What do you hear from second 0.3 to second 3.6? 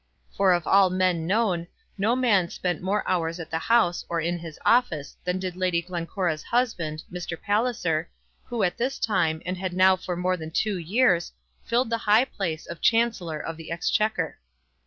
For of all men known, no man spent more hours at the